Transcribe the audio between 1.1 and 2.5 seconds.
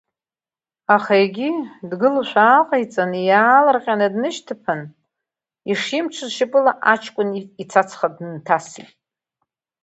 егьи, дгылошәа